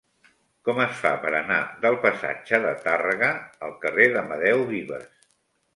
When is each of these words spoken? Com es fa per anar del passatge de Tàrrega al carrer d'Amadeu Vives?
Com 0.69 0.79
es 0.85 0.95
fa 1.01 1.11
per 1.25 1.33
anar 1.39 1.59
del 1.83 1.97
passatge 2.07 2.61
de 2.67 2.73
Tàrrega 2.87 3.31
al 3.69 3.79
carrer 3.87 4.13
d'Amadeu 4.17 4.71
Vives? 4.77 5.29